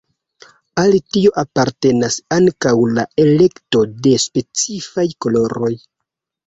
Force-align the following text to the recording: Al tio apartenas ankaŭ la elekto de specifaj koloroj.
Al 0.83 0.95
tio 1.15 1.33
apartenas 1.41 2.17
ankaŭ 2.39 2.73
la 2.97 3.07
elekto 3.27 3.87
de 4.09 4.19
specifaj 4.27 5.11
koloroj. 5.27 5.73